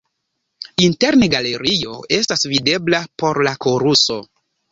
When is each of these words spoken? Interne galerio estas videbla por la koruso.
Interne 0.85 1.27
galerio 1.33 1.93
estas 2.17 2.47
videbla 2.53 3.03
por 3.23 3.41
la 3.49 3.55
koruso. 3.67 4.19